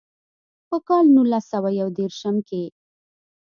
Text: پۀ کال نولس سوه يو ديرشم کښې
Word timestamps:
پۀ 0.69 0.77
کال 0.87 1.05
نولس 1.15 1.45
سوه 1.51 1.69
يو 1.79 1.87
ديرشم 1.97 2.35
کښې 2.47 2.63